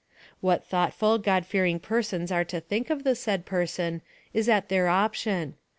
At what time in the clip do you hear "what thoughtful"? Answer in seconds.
0.39-1.19